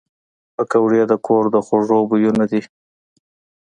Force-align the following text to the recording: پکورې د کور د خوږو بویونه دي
پکورې 0.55 1.01
د 1.11 1.13
کور 1.25 1.43
د 1.51 1.55
خوږو 1.65 1.99
بویونه 2.09 2.45
دي 2.51 2.61